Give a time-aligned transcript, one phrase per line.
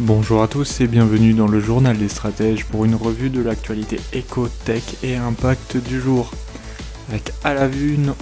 [0.00, 4.00] Bonjour à tous et bienvenue dans le journal des stratèges pour une revue de l'actualité
[4.12, 6.32] éco-tech et impact du jour.
[7.08, 7.68] Avec à la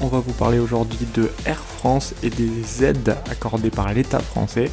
[0.03, 4.71] on va vous parler aujourd'hui de Air France et des aides accordées par l'État français,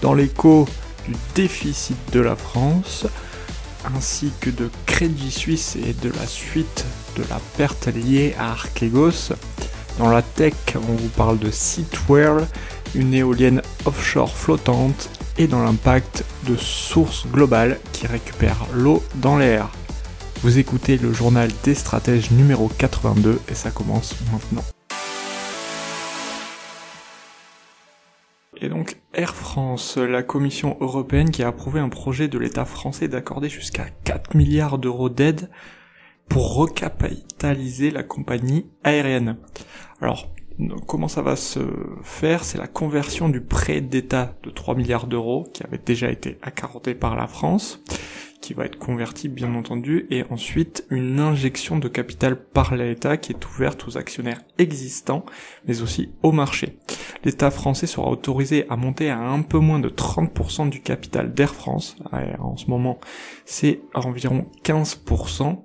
[0.00, 0.66] dans l'écho
[1.06, 3.04] du déficit de la France,
[3.94, 6.86] ainsi que de Crédit Suisse et de la suite
[7.18, 9.34] de la perte liée à Archegos.
[9.98, 12.46] Dans la tech, on vous parle de Seatwell,
[12.94, 19.70] une éolienne offshore flottante et dans l'impact de sources globales qui récupèrent l'eau dans l'air.
[20.42, 24.64] Vous écoutez le journal des stratèges numéro 82 et ça commence maintenant.
[28.60, 33.08] Et donc Air France, la Commission européenne qui a approuvé un projet de l'État français
[33.08, 35.50] d'accorder jusqu'à 4 milliards d'euros d'aide
[36.28, 39.36] pour recapitaliser la compagnie aérienne.
[40.00, 40.28] Alors,
[40.86, 41.60] comment ça va se
[42.02, 46.38] faire C'est la conversion du prêt d'État de 3 milliards d'euros qui avait déjà été
[46.42, 47.80] accordé par la France,
[48.40, 53.32] qui va être converti bien entendu, et ensuite une injection de capital par l'État qui
[53.32, 55.24] est ouverte aux actionnaires existants,
[55.66, 56.78] mais aussi au marché.
[57.24, 61.54] L'État français sera autorisé à monter à un peu moins de 30% du capital d'Air
[61.54, 61.96] France.
[62.40, 62.98] En ce moment,
[63.44, 65.58] c'est environ 15%.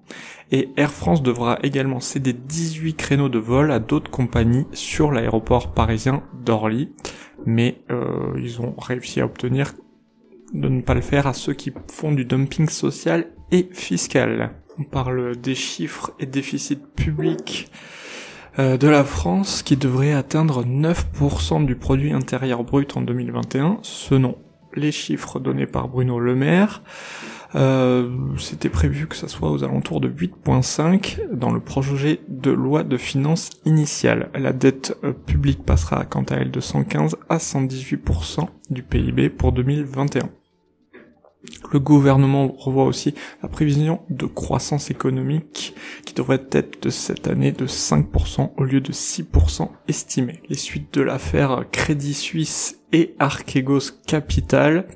[0.51, 5.73] Et Air France devra également céder 18 créneaux de vol à d'autres compagnies sur l'aéroport
[5.73, 6.93] parisien d'Orly.
[7.45, 9.73] Mais euh, ils ont réussi à obtenir
[10.53, 14.53] de ne pas le faire à ceux qui font du dumping social et fiscal.
[14.79, 18.06] On parle des chiffres et déficits publics euh,
[18.57, 24.37] de la France qui devrait atteindre 9% du produit intérieur brut en 2021, selon
[24.75, 26.81] les chiffres donnés par Bruno Le Maire.
[27.55, 32.83] Euh, c'était prévu que ça soit aux alentours de 8.5 dans le projet de loi
[32.83, 34.29] de finances initiale.
[34.35, 39.53] La dette euh, publique passera quant à elle de 115 à 118% du PIB pour
[39.53, 40.29] 2021.
[41.71, 45.75] Le gouvernement revoit aussi la prévision de croissance économique
[46.05, 50.41] qui devrait être cette année de 5% au lieu de 6% estimé.
[50.49, 54.87] Les suites de l'affaire Crédit Suisse et Archegos Capital.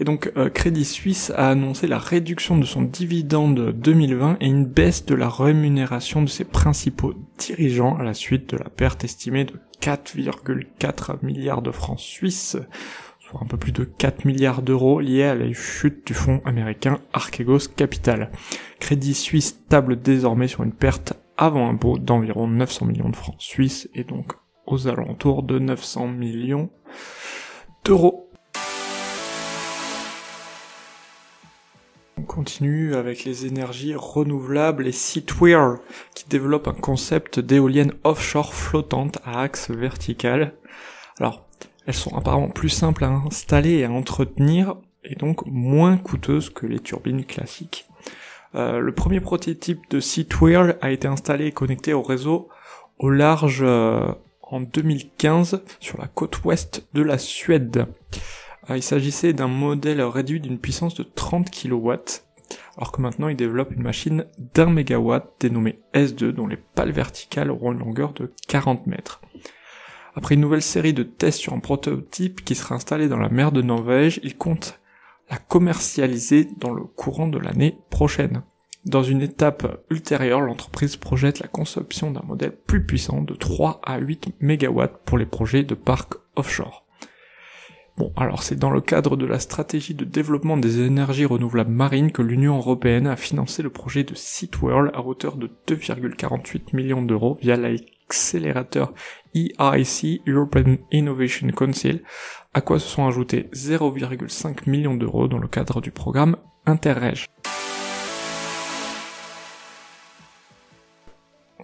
[0.00, 4.66] Et donc euh, Crédit Suisse a annoncé la réduction de son dividende 2020 et une
[4.66, 9.44] baisse de la rémunération de ses principaux dirigeants à la suite de la perte estimée
[9.44, 12.56] de 4,4 milliards de francs suisses
[13.28, 16.98] soit un peu plus de 4 milliards d'euros liés à la chute du fonds américain
[17.12, 18.30] Archegos Capital.
[18.80, 23.88] Crédit Suisse table désormais sur une perte avant impôt d'environ 900 millions de francs suisses
[23.94, 24.32] et donc
[24.66, 26.70] aux alentours de 900 millions
[27.84, 28.30] d'euros.
[32.16, 35.76] On continue avec les énergies renouvelables et Seatware
[36.14, 40.54] qui développe un concept d'éolienne offshore flottante à axe vertical.
[41.20, 41.48] Alors,
[41.88, 46.66] elles sont apparemment plus simples à installer et à entretenir et donc moins coûteuses que
[46.66, 47.86] les turbines classiques.
[48.54, 52.50] Euh, le premier prototype de Seatwhirl a été installé et connecté au réseau
[52.98, 54.06] au large euh,
[54.42, 57.86] en 2015 sur la côte ouest de la Suède.
[58.68, 61.90] Euh, il s'agissait d'un modèle réduit d'une puissance de 30 kW,
[62.76, 67.50] alors que maintenant il développe une machine d'un mégawatt dénommée S2 dont les pales verticales
[67.50, 69.22] auront une longueur de 40 mètres.
[70.18, 73.52] Après une nouvelle série de tests sur un prototype qui sera installé dans la mer
[73.52, 74.80] de Norvège, il compte
[75.30, 78.42] la commercialiser dans le courant de l'année prochaine.
[78.84, 83.98] Dans une étape ultérieure, l'entreprise projette la conception d'un modèle plus puissant de 3 à
[83.98, 86.84] 8 MW pour les projets de parcs offshore.
[87.96, 92.10] Bon, alors c'est dans le cadre de la stratégie de développement des énergies renouvelables marines
[92.10, 97.38] que l'Union européenne a financé le projet de SeaWorld à hauteur de 2,48 millions d'euros
[97.40, 97.56] via
[98.08, 98.94] l'accélérateur
[99.34, 102.02] EIC, European Innovation Council,
[102.54, 107.26] à quoi se sont ajoutés 0,5 millions d'euros dans le cadre du programme Interreg.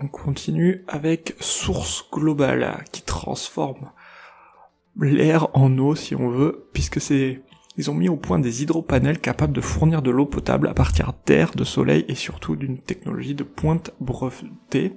[0.00, 3.90] On continue avec Source Globale qui transforme
[5.00, 7.40] l'air en eau si on veut, puisque c'est
[7.76, 11.12] ils ont mis au point des hydropanels capables de fournir de l'eau potable à partir
[11.26, 14.92] d'air, de soleil et surtout d'une technologie de pointe brevetée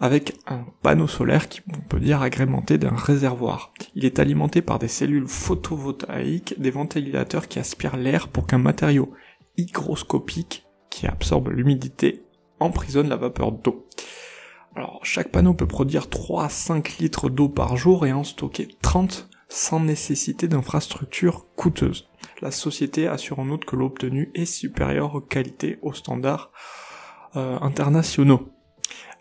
[0.00, 3.72] avec un panneau solaire qui, on peut dire, agrémenté d'un réservoir.
[3.94, 9.12] Il est alimenté par des cellules photovoltaïques, des ventilateurs qui aspirent l'air pour qu'un matériau
[9.56, 12.24] hygroscopique qui absorbe l'humidité
[12.60, 13.86] emprisonne la vapeur d'eau.
[14.74, 18.68] Alors, chaque panneau peut produire 3 à 5 litres d'eau par jour et en stocker
[18.80, 22.08] 30 sans nécessité d'infrastructures coûteuses.
[22.40, 26.50] La société assure en outre que l'eau obtenue est supérieure aux qualités aux standards
[27.36, 28.48] euh, internationaux.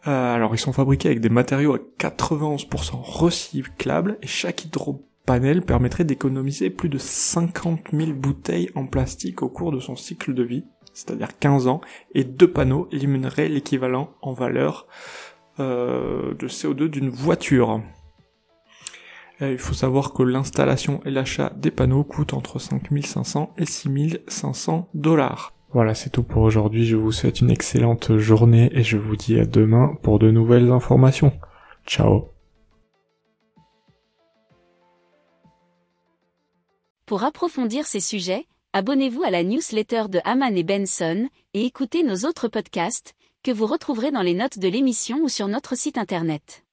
[0.08, 6.06] Euh, alors ils sont fabriqués avec des matériaux à 91% recyclables et chaque hydropanel permettrait
[6.06, 10.66] d'économiser plus de 50 000 bouteilles en plastique au cours de son cycle de vie,
[10.94, 11.82] c'est-à-dire 15 ans,
[12.16, 14.88] et deux panneaux élimineraient l'équivalent en valeur
[15.60, 17.82] euh, de CO2 d'une voiture.
[19.40, 25.54] il faut savoir que l'installation et l'achat des panneaux coûtent entre 5500 et 6500 dollars.
[25.74, 26.86] Voilà, c'est tout pour aujourd'hui.
[26.86, 30.70] Je vous souhaite une excellente journée et je vous dis à demain pour de nouvelles
[30.70, 31.32] informations.
[31.88, 32.30] Ciao
[37.06, 42.28] Pour approfondir ces sujets, abonnez-vous à la newsletter de Haman et Benson et écoutez nos
[42.28, 46.64] autres podcasts que vous retrouverez dans les notes de l'émission ou sur notre site internet.